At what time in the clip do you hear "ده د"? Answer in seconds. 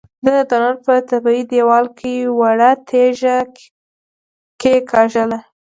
0.25-0.39